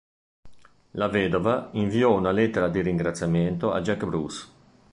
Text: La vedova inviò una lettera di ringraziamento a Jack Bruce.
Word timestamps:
La 0.93 1.09
vedova 1.09 1.69
inviò 1.73 2.17
una 2.17 2.31
lettera 2.31 2.69
di 2.69 2.81
ringraziamento 2.81 3.71
a 3.71 3.81
Jack 3.81 4.03
Bruce. 4.03 4.47